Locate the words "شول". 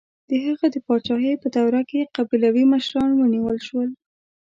3.67-3.89